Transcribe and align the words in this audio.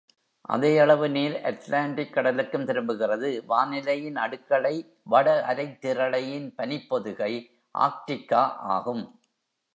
அதே 0.49 0.79
அளவு 0.79 1.09
நீர் 1.09 1.35
அட்லாண்டிக் 1.41 2.13
கடலுக்கும் 2.13 2.65
திரும்புகிறது 2.65 3.43
வானிலையின் 3.47 4.15
அடுக்களை 4.15 4.73
வடஅரைத் 5.11 5.77
திரளையின் 5.77 6.53
பனிப்பொதிகை 6.57 7.31
ஆர்க்டிகா 7.75 8.43
ஆகும். 8.71 9.03